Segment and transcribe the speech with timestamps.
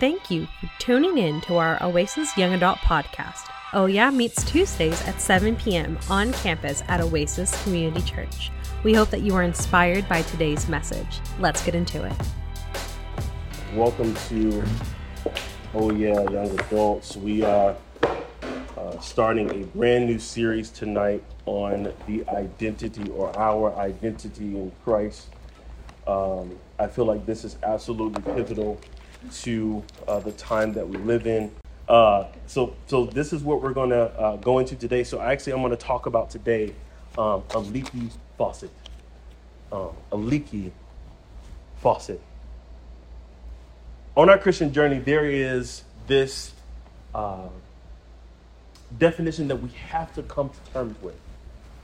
[0.00, 3.48] Thank you for tuning in to our Oasis Young Adult podcast.
[3.72, 5.96] Oh Yeah meets Tuesdays at 7 p.m.
[6.10, 8.50] on campus at Oasis Community Church.
[8.82, 11.20] We hope that you are inspired by today's message.
[11.38, 12.12] Let's get into it.
[13.76, 14.64] Welcome to
[15.74, 17.16] Oh Yeah Young Adults.
[17.16, 24.56] We are uh, starting a brand new series tonight on the identity or our identity
[24.56, 25.28] in Christ.
[26.08, 28.80] Um, I feel like this is absolutely pivotal
[29.32, 31.50] to uh, the time that we live in.
[31.88, 35.04] Uh, so, so this is what we're going to uh, go into today.
[35.04, 36.74] So, actually, I'm going to talk about today
[37.18, 38.70] um, a leaky faucet.
[39.70, 40.72] Um, a leaky
[41.80, 42.20] faucet.
[44.16, 46.52] On our Christian journey, there is this
[47.14, 47.48] uh,
[48.98, 51.16] definition that we have to come to terms with.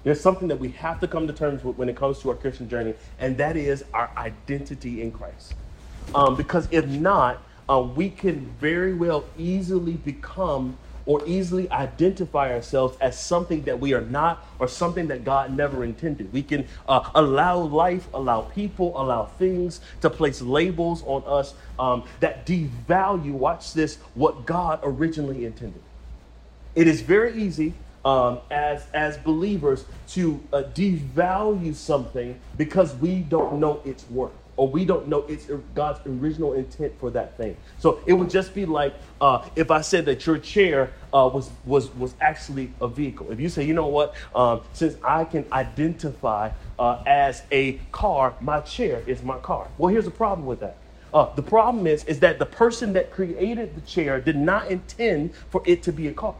[0.05, 2.37] There's something that we have to come to terms with when it comes to our
[2.37, 5.55] Christian journey, and that is our identity in Christ.
[6.15, 12.97] Um, because if not, uh, we can very well easily become or easily identify ourselves
[13.01, 16.33] as something that we are not or something that God never intended.
[16.33, 22.05] We can uh, allow life, allow people, allow things to place labels on us um,
[22.21, 25.83] that devalue, watch this, what God originally intended.
[26.75, 27.75] It is very easy
[28.05, 34.69] um, as as believers to uh, devalue something because we don't know its worth or
[34.69, 37.57] we don't know it's God's original intent for that thing.
[37.79, 41.49] So it would just be like uh, if I said that your chair uh, was
[41.65, 43.33] was was actually a vehicle.
[43.33, 48.35] If you say, you know what, um, since I can identify uh, as a car,
[48.43, 49.67] my chair is my car.
[49.79, 50.77] Well, here's the problem with that.
[51.15, 55.33] Uh, the problem is is that the person that created the chair did not intend
[55.49, 56.35] for it to be a car.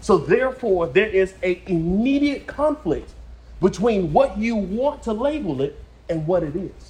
[0.00, 3.12] So therefore, there is a immediate conflict
[3.60, 6.89] between what you want to label it and what it is.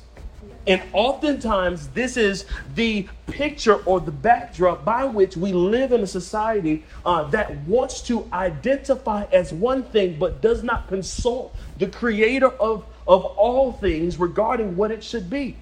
[0.70, 2.44] And oftentimes, this is
[2.76, 8.02] the picture or the backdrop by which we live in a society uh, that wants
[8.02, 14.20] to identify as one thing but does not consult the creator of, of all things
[14.20, 15.56] regarding what it should be.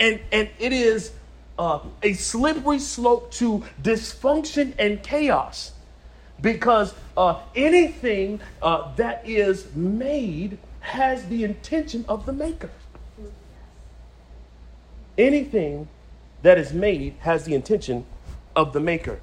[0.00, 1.12] And, and it is
[1.58, 5.72] uh, a slippery slope to dysfunction and chaos
[6.40, 12.70] because uh, anything uh, that is made has the intention of the maker.
[15.18, 15.88] Anything
[16.42, 18.04] that is made has the intention
[18.54, 19.20] of the maker.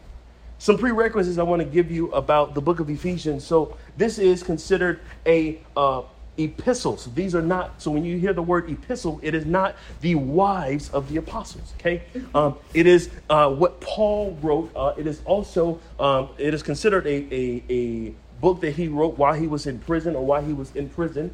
[0.57, 3.43] Some prerequisites I want to give you about the book of Ephesians.
[3.43, 6.03] So this is considered a uh,
[6.37, 7.13] epistles.
[7.13, 10.89] These are not, so when you hear the word epistle, it is not the wives
[10.89, 12.03] of the apostles, okay?
[12.33, 14.71] Um, it is uh, what Paul wrote.
[14.75, 19.17] Uh, it is also, um, it is considered a, a, a book that he wrote
[19.17, 21.33] while he was in prison or while he was in prison.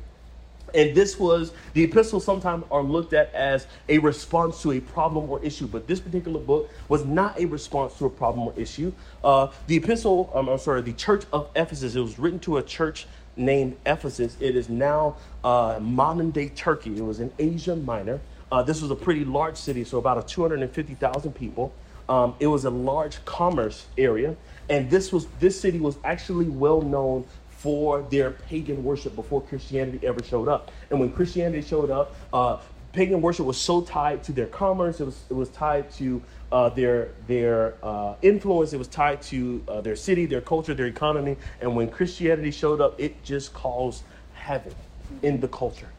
[0.74, 5.30] And this was, the epistles sometimes are looked at as a response to a problem
[5.30, 8.92] or issue, but this particular book was not a response to a problem or issue.
[9.24, 12.64] Uh, the epistle, um, I'm sorry, the church of Ephesus, it was written to a
[12.64, 14.36] church named Ephesus.
[14.40, 16.98] It is now uh, modern day Turkey.
[16.98, 18.20] It was in Asia Minor.
[18.52, 21.72] Uh, this was a pretty large city, so about a 250,000 people.
[22.10, 24.36] Um, it was a large commerce area,
[24.68, 27.24] and this was this city was actually well known
[27.60, 30.72] for their pagan worship before Christianity ever showed up.
[30.90, 32.60] And when Christianity showed up, uh,
[32.94, 35.02] pagan worship was so tied to their commerce.
[35.02, 36.22] It was it was tied to
[36.54, 38.72] uh, their their uh, influence.
[38.72, 41.36] It was tied to uh, their city, their culture, their economy.
[41.60, 44.04] And when Christianity showed up, it just caused
[44.36, 44.76] havoc
[45.22, 45.90] in the culture.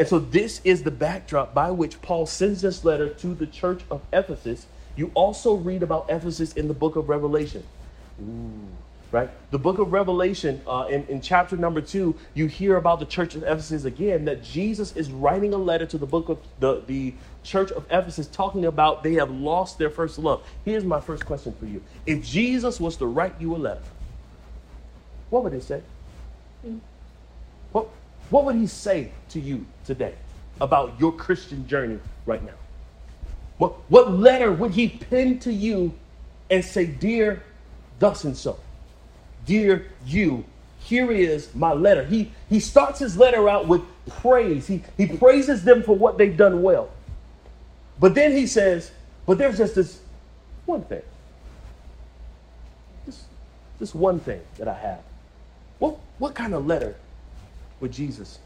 [0.00, 3.82] And so this is the backdrop by which Paul sends this letter to the church
[3.92, 4.66] of Ephesus.
[4.96, 7.62] You also read about Ephesus in the book of Revelation.
[8.20, 8.66] Ooh
[9.12, 9.30] right?
[9.50, 13.34] The book of Revelation, uh, in, in chapter number two, you hear about the church
[13.34, 17.14] of Ephesus again, that Jesus is writing a letter to the book of the, the
[17.42, 20.46] church of Ephesus talking about they have lost their first love.
[20.64, 21.82] Here's my first question for you.
[22.04, 23.82] If Jesus was to write you a letter,
[25.30, 25.82] what would he say?
[27.72, 27.88] What,
[28.30, 30.14] what would he say to you today
[30.60, 32.54] about your Christian journey right now?
[33.58, 35.94] What, what letter would he pen to you
[36.50, 37.42] and say, Dear
[37.98, 38.58] thus and so?
[39.46, 40.44] Dear you,
[40.80, 42.04] here is my letter.
[42.04, 44.66] He, he starts his letter out with praise.
[44.66, 46.90] He, he praises them for what they've done well.
[47.98, 48.90] But then he says,
[49.24, 50.00] but there's just this
[50.66, 51.02] one thing.
[53.06, 53.24] This,
[53.78, 55.00] this one thing that I have.
[55.78, 56.96] What, what kind of letter
[57.80, 58.38] would Jesus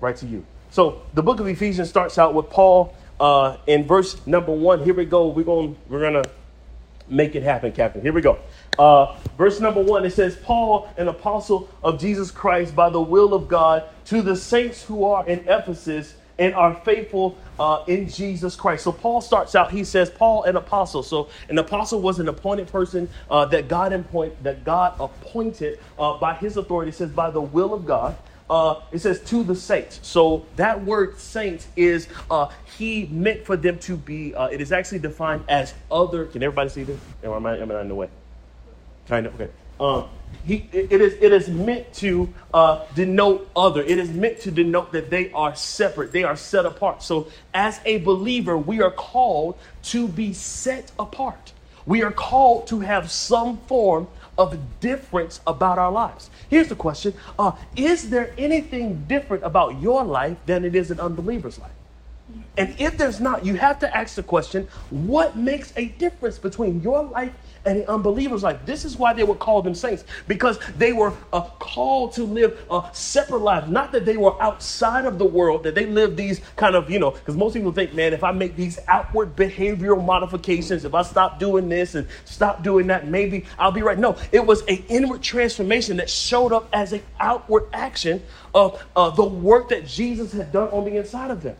[0.00, 0.44] write to you?
[0.70, 4.82] So the book of Ephesians starts out with Paul uh, in verse number one.
[4.84, 5.28] Here we go.
[5.28, 6.24] We're going we're gonna
[7.08, 8.02] make it happen, Captain.
[8.02, 8.38] Here we go.
[8.78, 13.34] Uh, verse number one, it says, Paul, an apostle of Jesus Christ by the will
[13.34, 18.56] of God, to the saints who are in Ephesus and are faithful uh, in Jesus
[18.56, 18.84] Christ.
[18.84, 19.70] So Paul starts out.
[19.70, 23.92] He says, "Paul, an apostle." So an apostle was an appointed person uh, that God
[23.92, 26.90] appoint, that God appointed uh, by His authority.
[26.90, 28.16] It says by the will of God.
[28.48, 29.98] Uh, it says to the saints.
[30.02, 34.36] So that word saints is uh, he meant for them to be.
[34.36, 36.26] Uh, it is actually defined as other.
[36.26, 37.00] Can everybody see this?
[37.24, 38.08] Am I, am I in the way?
[39.08, 39.40] Kind of.
[39.40, 39.50] Okay.
[39.78, 40.08] Um,
[40.44, 43.82] he, it, is, it is meant to uh, denote other.
[43.82, 47.02] It is meant to denote that they are separate, they are set apart.
[47.02, 51.52] So, as a believer, we are called to be set apart.
[51.84, 54.08] We are called to have some form
[54.38, 56.30] of difference about our lives.
[56.48, 61.00] Here's the question uh, Is there anything different about your life than it is an
[61.00, 61.70] unbeliever's life?
[62.58, 66.80] And if there's not, you have to ask the question what makes a difference between
[66.82, 67.32] your life
[67.66, 68.58] and the unbelievers' life?
[68.64, 72.58] This is why they were called them saints, because they were uh, called to live
[72.70, 73.68] a separate life.
[73.68, 76.98] Not that they were outside of the world, that they lived these kind of, you
[76.98, 81.02] know, because most people think, man, if I make these outward behavioral modifications, if I
[81.02, 83.98] stop doing this and stop doing that, maybe I'll be right.
[83.98, 88.22] No, it was an inward transformation that showed up as an outward action
[88.54, 91.56] of uh, the work that Jesus had done on the inside of them.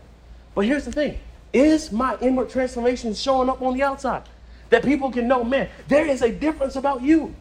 [0.56, 1.20] But here's the thing
[1.52, 4.24] is my inward transformation showing up on the outside?
[4.70, 7.32] That people can know, man, there is a difference about you.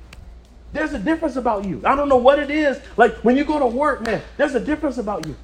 [0.74, 1.82] There's a difference about you.
[1.84, 2.80] I don't know what it is.
[2.98, 5.36] Like when you go to work, man, there's a difference about you.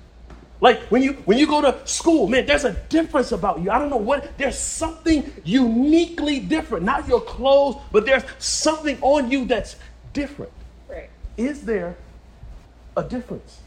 [0.60, 3.72] Like when you when you go to school, man, there's a difference about you.
[3.72, 6.86] I don't know what there's something uniquely different.
[6.86, 9.78] Not your clothes, but there's something on you that's
[10.14, 10.52] different.
[10.88, 11.10] Right.
[11.38, 11.96] Is there
[12.96, 13.62] a difference?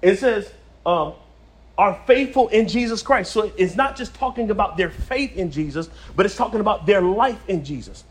[0.00, 0.50] It says,
[0.84, 1.12] um,
[1.78, 3.32] are faithful in Jesus Christ.
[3.32, 7.00] So it's not just talking about their faith in Jesus, but it's talking about their
[7.00, 8.04] life in Jesus.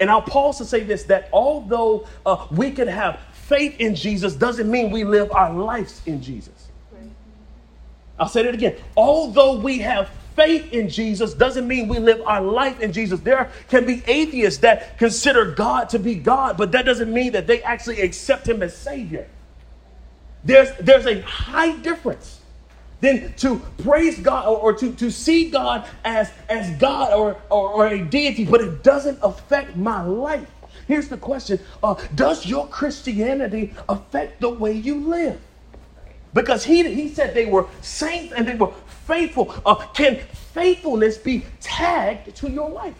[0.00, 4.34] And I'll pause to say this that although uh, we can have faith in Jesus,
[4.34, 6.68] doesn't mean we live our lives in Jesus.
[8.18, 8.76] I'll say it again.
[8.96, 13.20] Although we have faith in Jesus doesn't mean we live our life in Jesus.
[13.20, 17.46] There can be atheists that consider God to be God, but that doesn't mean that
[17.46, 19.28] they actually accept Him as Savior.
[20.44, 22.41] There's, there's a high difference
[23.02, 27.68] than to praise God or, or, to, to see God as, as God or, or,
[27.70, 30.48] or, a deity, but it doesn't affect my life.
[30.86, 35.38] Here's the question uh, Does your Christianity affect the way you live?
[36.32, 38.72] Because he, he said they were saints and they were
[39.06, 39.52] faithful.
[39.66, 40.20] Uh, can
[40.54, 42.94] faithfulness be tagged to your life?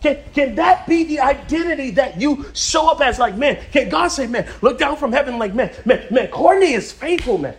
[0.00, 3.18] Can, can that be the identity that you show up as?
[3.18, 6.72] Like, man, can God say, man, look down from heaven, like, man, man, man, Courtney
[6.72, 7.54] is faithful, man.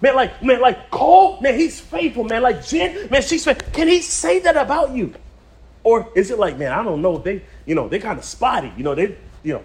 [0.00, 2.42] Man, like, man, like Cole, man, he's faithful, man.
[2.42, 3.70] Like Jen, man, she's faithful.
[3.72, 5.14] Can he say that about you?
[5.82, 8.72] Or is it like, man, I don't know, they, you know, they kind of spotty.
[8.76, 9.62] You know, they, you know,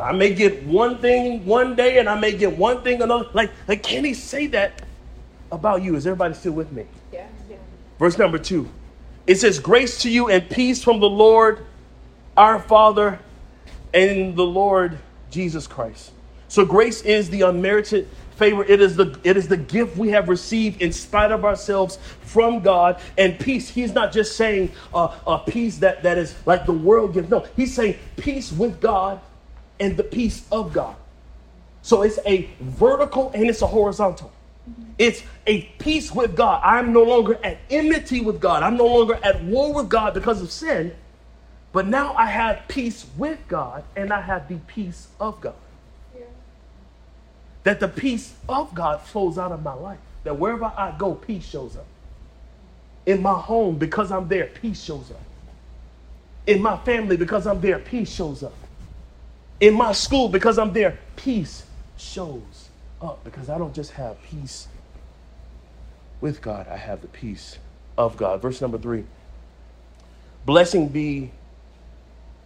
[0.00, 3.28] I may get one thing one day and I may get one thing another.
[3.32, 4.82] Like, like, can he say that
[5.52, 5.96] about you?
[5.96, 6.86] Is everybody still with me?
[7.12, 7.56] Yeah, yeah.
[7.98, 8.68] Verse number two.
[9.26, 11.64] It says, Grace to you and peace from the Lord
[12.36, 13.18] our Father
[13.92, 14.98] and the Lord
[15.30, 16.12] Jesus Christ.
[16.48, 18.64] So grace is the unmerited favor.
[18.64, 22.60] It is the it is the gift we have received in spite of ourselves from
[22.60, 23.00] God.
[23.18, 23.68] And peace.
[23.68, 27.28] He's not just saying uh, a peace that that is like the world gives.
[27.28, 29.20] No, he's saying peace with God
[29.78, 30.96] and the peace of God.
[31.82, 34.32] So it's a vertical and it's a horizontal.
[34.98, 36.60] It's a peace with God.
[36.64, 38.62] I'm no longer at enmity with God.
[38.62, 40.94] I'm no longer at war with God because of sin.
[41.72, 45.54] But now I have peace with God and I have the peace of God
[47.68, 49.98] that the peace of God flows out of my life.
[50.24, 51.84] That wherever I go, peace shows up.
[53.04, 55.20] In my home, because I'm there, peace shows up.
[56.46, 58.54] In my family, because I'm there, peace shows up.
[59.60, 61.66] In my school, because I'm there, peace
[61.98, 62.70] shows
[63.02, 63.22] up.
[63.22, 64.68] Because I don't just have peace
[66.22, 67.58] with God, I have the peace
[67.98, 68.40] of God.
[68.40, 69.04] Verse number three
[70.46, 71.32] Blessing be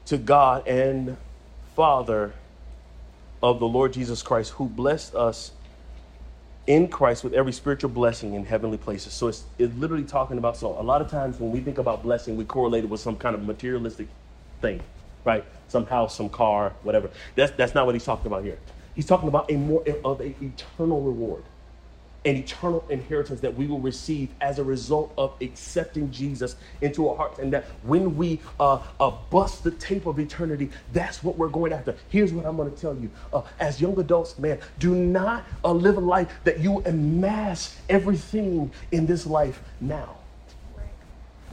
[0.06, 1.16] to God and
[1.76, 2.32] Father
[3.42, 5.52] of the Lord Jesus Christ, who blessed us
[6.66, 9.12] in Christ with every spiritual blessing in heavenly places.
[9.12, 12.02] So it's, it's literally talking about, so a lot of times when we think about
[12.02, 14.08] blessing, we correlate it with some kind of materialistic
[14.61, 14.80] thing,
[15.25, 15.44] right?
[15.68, 17.11] Some house, some car, whatever.
[17.34, 18.58] That's, that's not what he's talking about here.
[18.94, 21.42] He's talking about a more of an eternal reward
[22.24, 27.16] an eternal inheritance that we will receive as a result of accepting Jesus into our
[27.16, 27.38] hearts.
[27.38, 31.72] And that when we uh, uh, bust the tape of eternity, that's what we're going
[31.72, 31.96] after.
[32.08, 33.10] Here's what I'm going to tell you.
[33.32, 38.70] Uh, as young adults, man, do not uh, live a life that you amass everything
[38.92, 40.21] in this life now.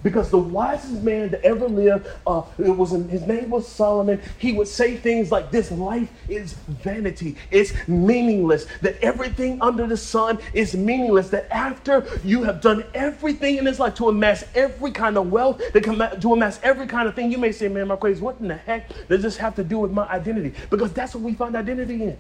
[0.04, 4.22] Because the wisest man to ever live, uh, it was his name was Solomon.
[4.38, 7.36] He would say things like, "This life is vanity.
[7.52, 8.66] It's meaningless.
[8.82, 11.30] That everything under the sun is meaningless.
[11.30, 15.62] That after you have done everything in this life to amass every kind of wealth,
[15.74, 18.56] to amass every kind of thing, you may say, "Man, my crazy, what in the
[18.56, 22.04] heck does this have to do with my identity?" Because that's what we find identity
[22.04, 22.18] in.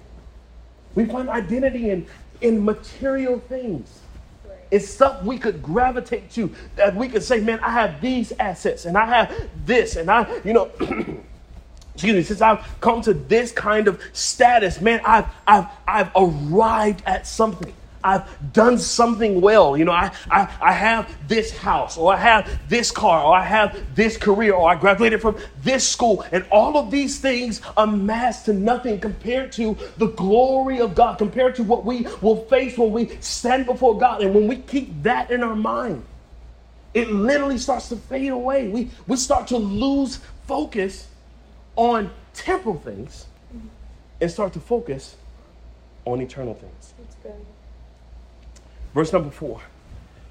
[0.95, 2.07] We find identity in
[2.41, 4.01] in material things.
[4.71, 8.85] It's stuff we could gravitate to that we could say, man, I have these assets
[8.85, 10.71] and I have this and I, you know,
[11.93, 17.03] excuse me, since I've come to this kind of status, man, I've, I've, I've arrived
[17.05, 17.73] at something.
[18.03, 19.77] I've done something well.
[19.77, 23.43] You know, I, I, I have this house, or I have this car, or I
[23.43, 26.23] have this career, or I graduated from this school.
[26.31, 31.55] And all of these things amass to nothing compared to the glory of God, compared
[31.55, 34.21] to what we will face when we stand before God.
[34.21, 36.03] And when we keep that in our mind,
[36.93, 38.67] it literally starts to fade away.
[38.67, 41.07] We, we start to lose focus
[41.75, 43.25] on temporal things
[44.21, 45.15] and start to focus
[46.05, 46.93] on eternal things.
[48.93, 49.61] Verse number four.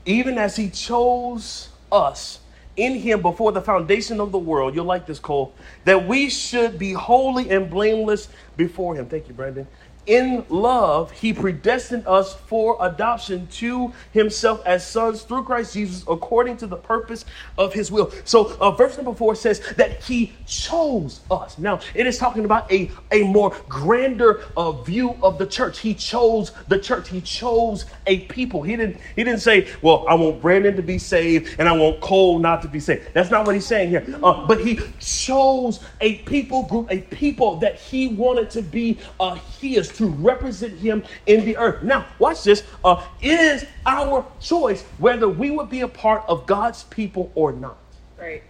[0.04, 2.40] Even as he chose us
[2.76, 5.52] in him before the foundation of the world, you'll like this, Cole,
[5.84, 9.06] that we should be holy and blameless before him.
[9.06, 9.66] Thank you, Brandon
[10.08, 16.56] in love, he predestined us for adoption to himself as sons through Christ Jesus according
[16.56, 17.26] to the purpose
[17.58, 18.10] of his will.
[18.24, 21.58] So, uh, verse number four says that he chose us.
[21.58, 25.78] Now, it is talking about a, a more grander uh, view of the church.
[25.78, 28.62] He chose the church, he chose a people.
[28.62, 32.00] He didn't, he didn't say, Well, I want Brandon to be saved and I want
[32.00, 33.08] Cole not to be saved.
[33.12, 34.06] That's not what he's saying here.
[34.22, 39.34] Uh, but he chose a people group, a people that he wanted to be uh,
[39.60, 41.82] his to represent him in the earth.
[41.82, 42.62] Now, watch this.
[42.84, 47.52] Uh, it is our choice whether we would be a part of God's people or
[47.52, 47.76] not.
[48.18, 48.42] Right.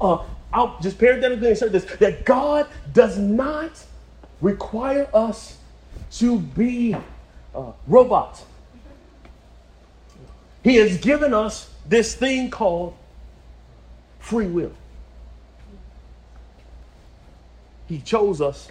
[0.00, 3.70] Uh, I'll just parenthetically insert this that God does not
[4.40, 5.56] require us
[6.12, 6.94] to be
[7.54, 8.44] uh, robots.
[10.64, 12.96] He has given us this thing called
[14.18, 14.72] free will.
[17.88, 18.68] He chose us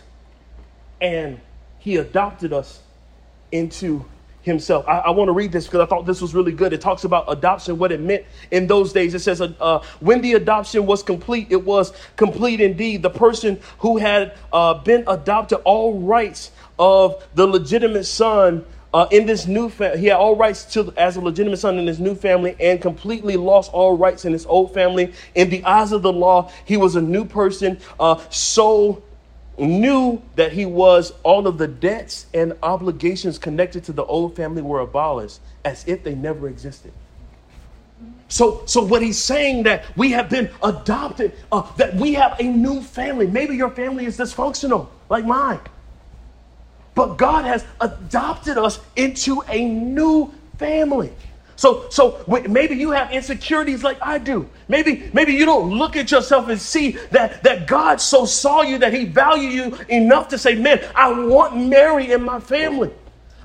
[1.02, 1.40] and
[1.80, 2.82] he adopted us
[3.52, 4.06] into
[4.42, 4.88] himself.
[4.88, 6.72] I, I want to read this because I thought this was really good.
[6.72, 9.14] It talks about adoption, what it meant in those days.
[9.14, 13.02] It says, uh, uh, when the adoption was complete, it was complete indeed.
[13.02, 19.26] The person who had uh, been adopted all rights of the legitimate son uh, in
[19.26, 22.16] this new family, he had all rights to as a legitimate son in his new
[22.16, 25.12] family and completely lost all rights in his old family.
[25.34, 29.04] In the eyes of the law, he was a new person, uh, so
[29.58, 34.62] knew that he was all of the debts and obligations connected to the old family
[34.62, 36.92] were abolished as if they never existed.
[38.28, 42.44] So, so what he's saying that we have been adopted, uh, that we have a
[42.44, 43.28] new family.
[43.28, 45.60] Maybe your family is dysfunctional, like mine.
[46.96, 51.14] But God has adopted us into a new family.
[51.56, 54.50] So, so maybe you have insecurities like I do.
[54.68, 58.78] Maybe, maybe you don't look at yourself and see that, that God so saw you
[58.80, 62.92] that he valued you enough to say, man, I want Mary in my family.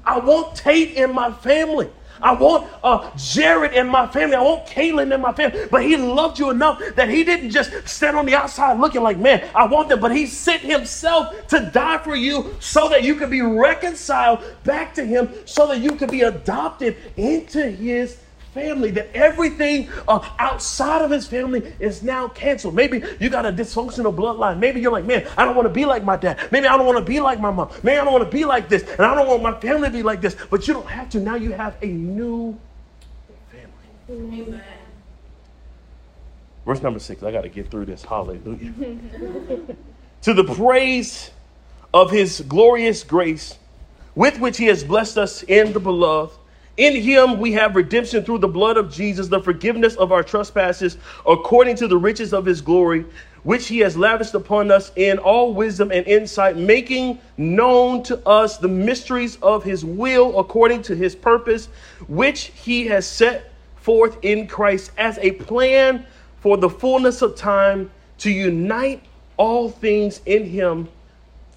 [0.04, 1.88] I want Tate in my family.
[2.22, 4.36] I want uh, Jared in my family.
[4.36, 5.66] I want Kaylin in my family.
[5.70, 9.18] But he loved you enough that he didn't just stand on the outside looking like,
[9.18, 10.00] man, I want them.
[10.00, 14.94] But he sent himself to die for you so that you could be reconciled back
[14.94, 18.18] to him, so that you could be adopted into his
[18.52, 22.74] family, that everything uh, outside of his family is now canceled.
[22.74, 24.58] Maybe you got a dysfunctional bloodline.
[24.58, 26.38] Maybe you're like, man, I don't want to be like my dad.
[26.50, 27.70] Maybe I don't want to be like my mom.
[27.82, 28.82] Maybe I don't want to be like this.
[28.82, 30.36] And I don't want my family to be like this.
[30.50, 31.20] But you don't have to.
[31.20, 32.58] Now you have a new
[33.50, 34.42] family.
[34.42, 34.62] Amen.
[36.66, 37.22] Verse number six.
[37.22, 38.04] I got to get through this.
[38.04, 38.72] Hallelujah.
[40.22, 41.30] to the praise
[41.92, 43.56] of his glorious grace
[44.14, 46.36] with which he has blessed us in the beloved
[46.76, 50.96] in him we have redemption through the blood of Jesus, the forgiveness of our trespasses,
[51.26, 53.04] according to the riches of his glory,
[53.42, 58.58] which he has lavished upon us in all wisdom and insight, making known to us
[58.58, 61.66] the mysteries of his will according to his purpose,
[62.08, 66.04] which he has set forth in Christ as a plan
[66.40, 69.02] for the fullness of time to unite
[69.36, 70.88] all things in him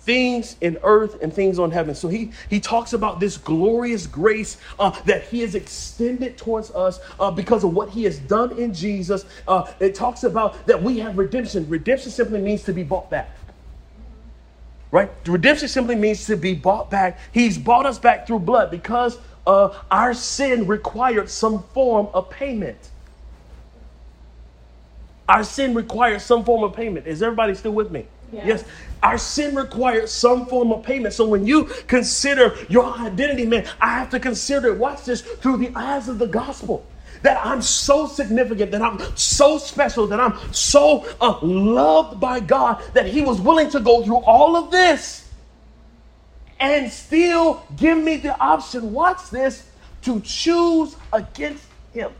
[0.06, 1.96] things in earth and things on heaven.
[1.96, 7.00] So he, he talks about this glorious grace uh, that he has extended towards us
[7.20, 9.26] uh, because of what he has done in Jesus.
[9.48, 11.70] Uh, it talks about that we have redemption.
[11.70, 13.32] Redemption simply means to be bought back.
[14.92, 15.12] Right?
[15.28, 17.20] Redemption simply means to be bought back.
[17.34, 19.18] He's bought us back through blood because
[19.48, 22.92] uh, our sin required some form of payment.
[25.28, 27.08] our sin requires some form of payment.
[27.08, 28.08] Is everybody still with me?
[28.34, 28.48] Yeah.
[28.48, 28.66] Yes.
[29.02, 31.14] Our sin requires some form of payment.
[31.14, 35.58] So when you consider your identity, man, I have to consider it, watch this, through
[35.58, 36.86] the eyes of the gospel.
[37.22, 42.84] That I'm so significant, that I'm so special, that I'm so uh, loved by God,
[42.94, 45.30] that He was willing to go through all of this
[46.60, 49.70] and still give me the option, watch this,
[50.04, 52.12] to choose against Him.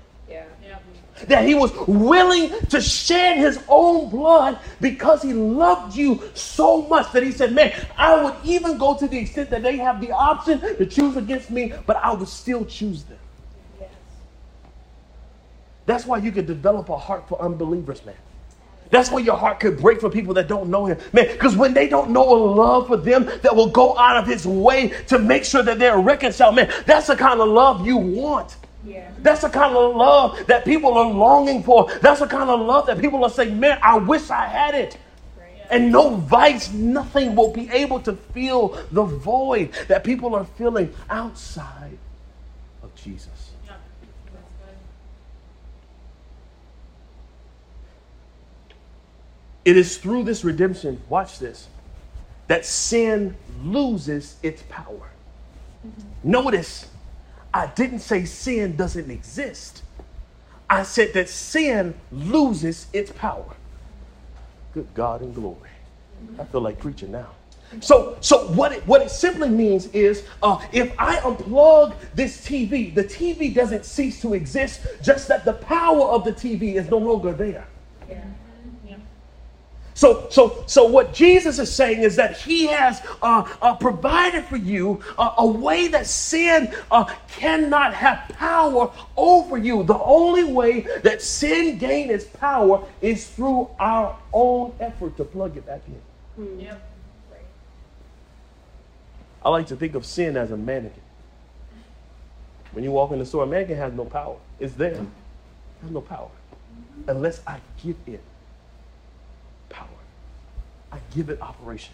[1.28, 7.12] That he was willing to shed his own blood because he loved you so much
[7.14, 10.12] that he said, Man, I would even go to the extent that they have the
[10.12, 13.20] option to choose against me, but I would still choose them.
[13.80, 13.90] Yes.
[15.86, 18.16] That's why you can develop a heart for unbelievers, man.
[18.94, 21.00] That's why your heart could break for people that don't know him.
[21.14, 24.28] Man, because when they don't know a love for them that will go out of
[24.28, 27.98] his way to make sure that they're reconciled, man, that's the kind of love you
[27.98, 28.56] want.
[28.86, 29.10] Yeah.
[29.20, 31.92] That's the kind of love that people are longing for.
[32.02, 34.98] That's the kind of love that people are saying, man, I wish I had it.
[35.38, 35.48] Right.
[35.70, 40.94] And no vice, nothing will be able to fill the void that people are feeling
[41.10, 41.98] outside
[42.82, 43.30] of Jesus.
[49.66, 51.68] It is through this redemption, watch this,
[52.48, 55.10] that sin loses its power.
[55.88, 56.32] Mm-hmm.
[56.32, 56.88] Notice,
[57.54, 59.84] I didn't say sin doesn't exist.
[60.70, 63.56] I said that sin loses its power.
[64.74, 65.70] Good God in glory.
[66.40, 67.30] I feel like preaching now.
[67.80, 72.94] So, so what it what it simply means is, uh, if I unplug this TV,
[72.94, 74.82] the TV doesn't cease to exist.
[75.02, 77.68] Just that the power of the TV is no longer there.
[79.96, 80.02] Yeah.
[80.02, 80.20] Yeah.
[80.28, 84.58] So, so, so what Jesus is saying is that He has uh, uh, provided for
[84.58, 89.84] you uh, a way that sin uh, cannot have power over you.
[89.84, 95.58] The only way that sin gains its power is through our own effort to plug
[95.58, 96.60] it back in.
[96.60, 96.90] Yep.
[97.32, 97.42] Right.
[99.44, 101.02] I like to think of sin as a mannequin.
[102.72, 104.38] When you walk in the store, a mannequin has no power.
[104.60, 104.94] It's there.
[104.94, 105.08] It
[105.84, 106.30] has no power.
[107.08, 108.33] Unless I give it power.
[110.94, 111.94] I give it operation.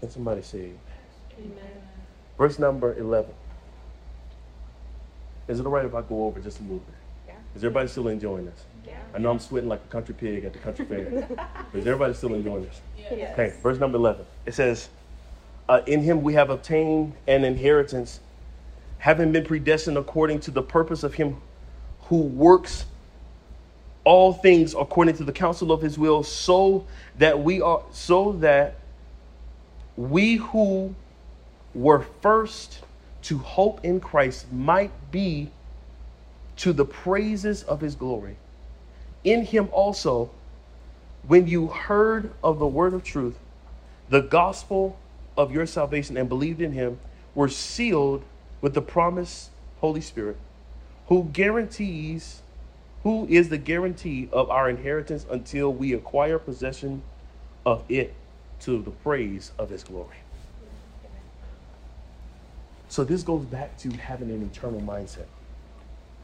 [0.00, 0.78] Can somebody say amen?
[1.38, 1.70] Amen.
[2.36, 3.30] Verse number 11.
[5.46, 6.94] Is it all right if I go over just a little bit?
[7.28, 7.34] Yeah.
[7.54, 8.64] Is everybody still enjoying this?
[8.84, 8.98] Yeah.
[9.14, 11.28] I know I'm sweating like a country pig at the country fair.
[11.72, 12.80] but is everybody still enjoying this?
[12.98, 13.32] Yes.
[13.34, 14.26] Okay, verse number 11.
[14.46, 14.88] It says,
[15.68, 18.18] uh, In him we have obtained an inheritance,
[18.98, 21.36] having been predestined according to the purpose of him
[22.06, 22.86] who works
[24.04, 26.86] all things according to the counsel of his will, so
[27.18, 28.76] that we are, so that
[29.96, 30.94] we who
[31.74, 32.80] were first
[33.22, 35.50] to hope in Christ might be
[36.56, 38.36] to the praises of his glory.
[39.24, 40.30] In him also,
[41.26, 43.38] when you heard of the word of truth,
[44.08, 44.98] the gospel
[45.36, 46.98] of your salvation, and believed in him,
[47.34, 48.24] were sealed
[48.60, 50.36] with the promised Holy Spirit,
[51.06, 52.41] who guarantees,
[53.02, 57.02] who is the guarantee of our inheritance until we acquire possession
[57.66, 58.14] of it
[58.60, 60.16] to the praise of his glory.
[62.88, 65.26] So this goes back to having an eternal mindset.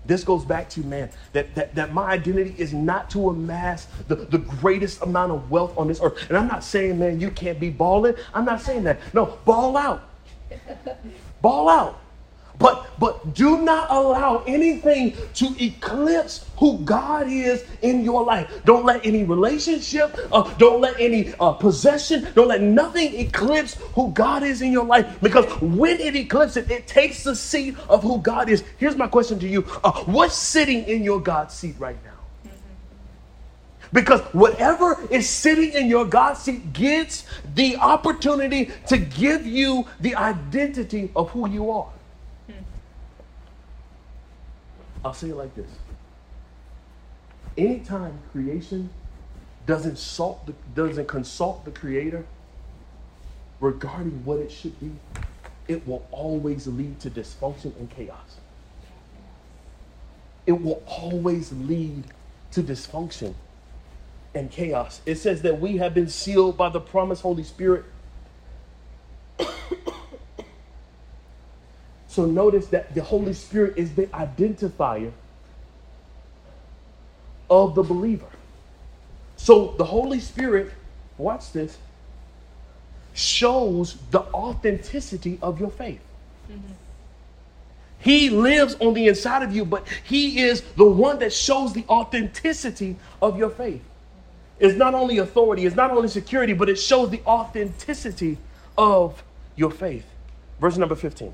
[0.04, 4.14] This goes back to, man, that, that, that my identity is not to amass the,
[4.16, 6.28] the greatest amount of wealth on this earth.
[6.28, 8.14] And I'm not saying, man, you can't be balling.
[8.32, 9.00] I'm not saying that.
[9.12, 10.08] No, ball out.
[11.42, 12.00] Ball out.
[12.58, 18.62] But but do not allow anything to eclipse who God is in your life.
[18.64, 24.10] Don't let any relationship, uh, don't let any uh, possession, don't let nothing eclipse who
[24.10, 25.20] God is in your life.
[25.22, 28.64] Because when it eclipses, it it takes the seat of who God is.
[28.78, 32.12] Here's my question to you: uh, What's sitting in your God seat right now?
[33.92, 40.14] Because whatever is sitting in your God seat gets the opportunity to give you the
[40.14, 41.88] identity of who you are.
[45.08, 45.70] I'll say it like this.
[47.56, 48.90] Anytime creation
[49.64, 52.26] doesn't, salt the, doesn't consult the creator
[53.58, 54.90] regarding what it should be,
[55.66, 58.36] it will always lead to dysfunction and chaos.
[60.46, 62.04] It will always lead
[62.50, 63.32] to dysfunction
[64.34, 65.00] and chaos.
[65.06, 67.86] It says that we have been sealed by the promised Holy Spirit.
[72.18, 75.12] So notice that the Holy Spirit is the identifier
[77.48, 78.26] of the believer.
[79.36, 80.72] So the Holy Spirit,
[81.16, 81.78] watch this,
[83.14, 86.00] shows the authenticity of your faith.
[88.00, 91.84] He lives on the inside of you, but He is the one that shows the
[91.88, 93.84] authenticity of your faith.
[94.58, 98.38] It's not only authority, it's not only security, but it shows the authenticity
[98.76, 99.22] of
[99.54, 100.04] your faith.
[100.58, 101.32] Verse number 15.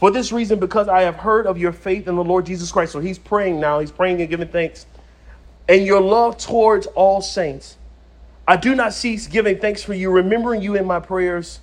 [0.00, 2.92] For this reason, because I have heard of your faith in the Lord Jesus Christ.
[2.92, 4.86] So he's praying now, he's praying and giving thanks.
[5.68, 7.76] And your love towards all saints.
[8.48, 11.60] I do not cease giving thanks for you, remembering you in my prayers.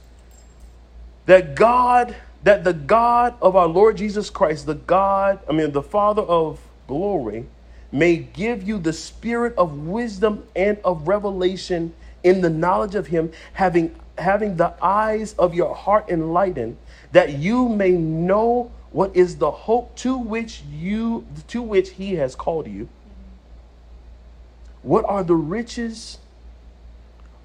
[1.25, 5.81] That God, that the God of our Lord Jesus Christ, the God, I mean, the
[5.81, 7.47] Father of glory,
[7.91, 11.91] may give you the spirit of wisdom and of revelation
[12.23, 16.77] in the knowledge of him, having having the eyes of your heart enlightened
[17.11, 22.35] that you may know what is the hope to which you to which he has
[22.35, 22.87] called you.
[24.81, 26.19] What are the riches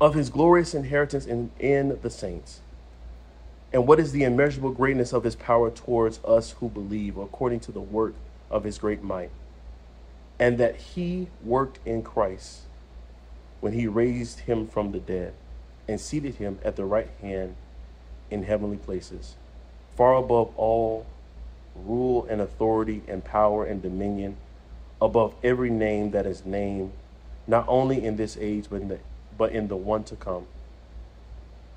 [0.01, 2.61] of his glorious inheritance in, in the saints?
[3.73, 7.73] And what is the immeasurable greatness of his power towards us who believe according to
[7.73, 8.15] the work
[8.51, 9.31] of his great might?
[10.39, 12.63] And that he worked in christ
[13.61, 15.35] when he raised him from the dead
[15.89, 17.55] and seated him at the right hand
[18.31, 19.37] in heavenly places
[19.97, 21.07] far above all
[21.75, 24.37] rule and authority and power and dominion,
[25.01, 26.93] above every name that is named,
[27.47, 28.99] not only in this age, but in the,
[29.37, 30.47] but in the one to come.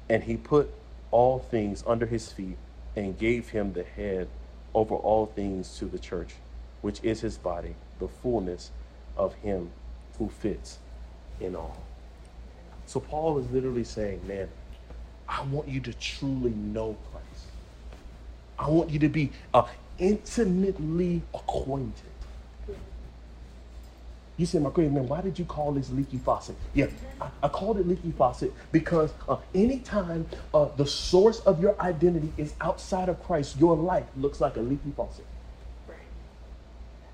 [0.09, 0.71] And he put
[1.11, 2.57] all things under his feet
[2.95, 4.27] and gave him the head
[4.73, 6.35] over all things to the church,
[6.81, 8.71] which is his body, the fullness
[9.17, 9.71] of him
[10.19, 10.79] who fits
[11.39, 11.77] in all.
[12.85, 14.49] So Paul is literally saying, man,
[15.27, 16.97] I want you to truly know.
[18.57, 19.65] I want you to be uh,
[19.97, 21.93] intimately acquainted.
[24.37, 26.57] You say, McCray, man, why did you call this leaky faucet?
[26.73, 26.87] Yeah,
[27.21, 32.33] I, I called it leaky faucet because uh, anytime uh, the source of your identity
[32.35, 35.25] is outside of Christ, your life looks like a leaky faucet.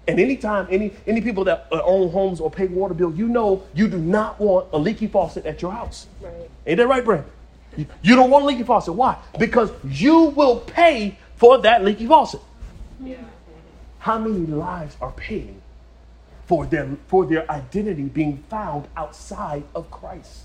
[0.07, 3.63] And anytime any any people that uh, own homes or pay water bill, you know
[3.75, 6.07] you do not want a leaky faucet at your house.
[6.19, 6.33] Right.
[6.65, 7.25] Ain't that right, Brent?
[7.77, 8.95] You, you don't want a leaky faucet.
[8.95, 9.15] Why?
[9.37, 12.39] Because you will pay for that leaky faucet.
[13.03, 13.15] Yeah.
[13.97, 15.59] How many lives are paying
[16.45, 20.43] for their, for their identity being found outside of Christ?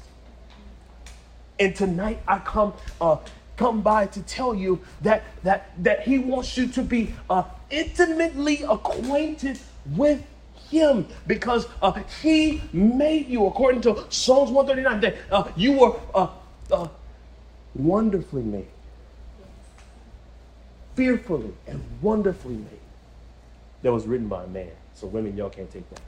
[1.61, 3.19] And tonight I come uh,
[3.59, 8.63] come by to tell you that that that He wants you to be uh, intimately
[8.63, 9.59] acquainted
[9.95, 10.23] with
[10.71, 16.29] him because uh, he made you according to psalms 139 that uh, you were uh,
[16.73, 16.89] uh
[17.77, 18.67] wonderfully made
[20.97, 22.81] fearfully and wonderfully made
[23.83, 24.71] that was written by a man.
[24.95, 26.01] So, women, y'all can't take that.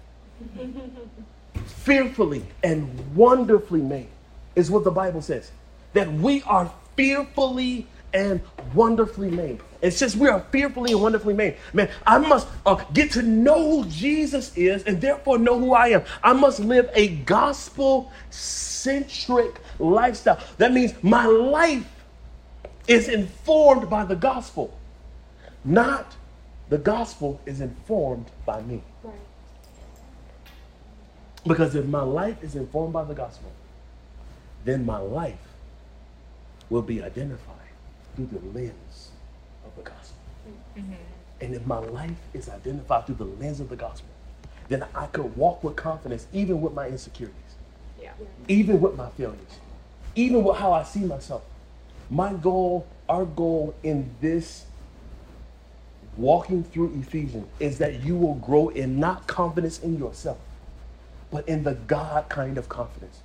[1.66, 4.08] fearfully and wonderfully made
[4.56, 5.52] is what the Bible says.
[5.92, 8.40] That we are fearfully and
[8.74, 9.60] wonderfully made.
[9.82, 13.82] And since we are fearfully and wonderfully made, man, I must uh, get to know
[13.82, 16.02] who Jesus is and therefore know who I am.
[16.22, 20.40] I must live a gospel centric lifestyle.
[20.56, 21.86] That means my life
[22.88, 24.77] is informed by the gospel.
[25.64, 26.16] Not
[26.68, 28.82] the gospel is informed by me.
[29.02, 29.14] Right.
[31.46, 33.50] Because if my life is informed by the gospel,
[34.64, 35.38] then my life
[36.68, 37.56] will be identified
[38.14, 39.10] through the lens
[39.64, 40.18] of the gospel.
[40.76, 40.92] Mm-hmm.
[41.40, 44.10] And if my life is identified through the lens of the gospel,
[44.68, 47.54] then I could walk with confidence even with my insecurities,
[48.00, 48.12] yeah.
[48.48, 49.58] even with my failures,
[50.14, 51.42] even with how I see myself.
[52.10, 54.66] My goal, our goal in this
[56.18, 60.38] walking through Ephesians is that you will grow in not confidence in yourself,
[61.30, 63.20] but in the God kind of confidence.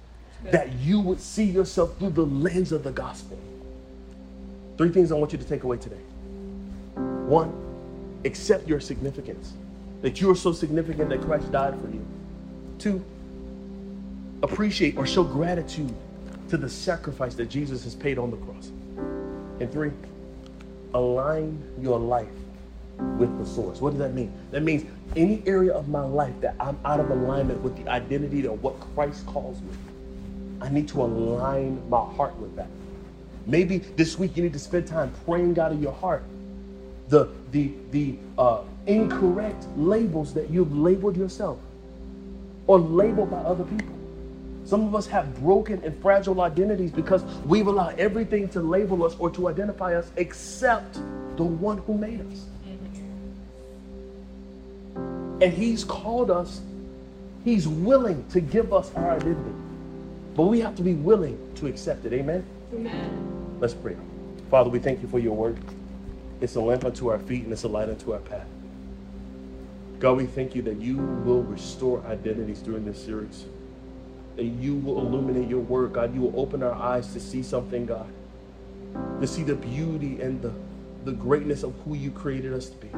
[0.51, 3.39] That you would see yourself through the lens of the gospel.
[4.77, 6.01] Three things I want you to take away today.
[6.95, 7.53] One,
[8.25, 9.53] accept your significance,
[10.01, 12.05] that you are so significant that Christ died for you.
[12.77, 13.03] Two,
[14.43, 15.93] appreciate or show gratitude
[16.49, 18.71] to the sacrifice that Jesus has paid on the cross.
[19.59, 19.91] And three,
[20.93, 22.27] align your life
[23.17, 23.81] with the source.
[23.81, 24.33] What does that mean?
[24.51, 28.45] That means any area of my life that I'm out of alignment with the identity
[28.47, 29.71] of what Christ calls me,
[30.61, 32.67] I need to align my heart with that.
[33.45, 36.23] Maybe this week you need to spend time praying out of your heart
[37.09, 41.59] the the the uh, incorrect labels that you've labeled yourself
[42.67, 43.95] or labeled by other people.
[44.65, 49.15] Some of us have broken and fragile identities because we've allowed everything to label us
[49.19, 50.95] or to identify us except
[51.35, 52.45] the one who made us.
[55.43, 56.61] And He's called us,
[57.43, 59.51] He's willing to give us our identity.
[60.35, 62.13] But we have to be willing to accept it.
[62.13, 62.45] Amen?
[62.73, 63.57] Amen.
[63.59, 63.97] Let's pray.
[64.49, 65.59] Father, we thank you for your word.
[66.39, 68.47] It's a lamp unto our feet and it's a light unto our path.
[69.99, 73.45] God, we thank you that you will restore identities during this series.
[74.37, 76.15] That you will illuminate your word, God.
[76.15, 78.07] You will open our eyes to see something, God.
[79.19, 80.53] To see the beauty and the,
[81.03, 82.89] the greatness of who you created us to be.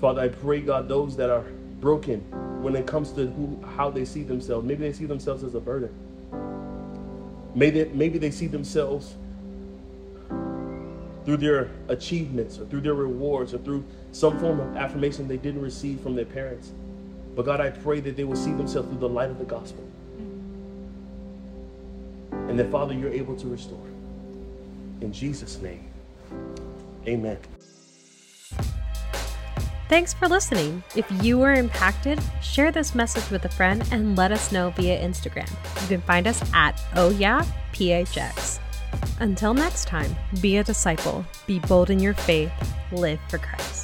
[0.00, 1.44] Father, I pray, God, those that are
[1.80, 2.20] broken
[2.62, 4.66] when it comes to who, how they see themselves.
[4.66, 5.90] Maybe they see themselves as a burden.
[7.54, 9.16] Maybe maybe they see themselves
[11.24, 15.60] through their achievements or through their rewards or through some form of affirmation they didn't
[15.60, 16.72] receive from their parents.
[17.34, 19.86] But God, I pray that they will see themselves through the light of the gospel.
[22.30, 23.86] And that, Father, you're able to restore.
[25.00, 25.84] In Jesus' name,
[27.06, 27.38] amen.
[29.88, 30.82] Thanks for listening.
[30.94, 35.00] If you were impacted, share this message with a friend and let us know via
[35.00, 35.50] Instagram.
[35.80, 38.58] You can find us at Oh Yeah PHX.
[39.20, 42.52] Until next time, be a disciple, be bold in your faith,
[42.92, 43.77] live for Christ.